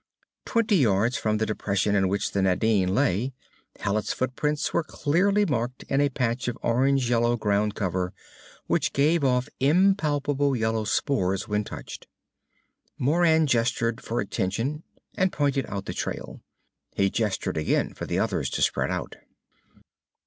[0.45, 3.33] Twenty yards from the depression in which the Nadine lay,
[3.81, 8.11] Hallet's footprints were clearly marked in a patch of orange yellow ground cover
[8.65, 12.07] which gave off impalpable yellow spores when touched.
[12.97, 14.81] Moran gestured for attention
[15.15, 16.41] and pointed out the trail.
[16.95, 19.17] He gestured again for the others to spread out.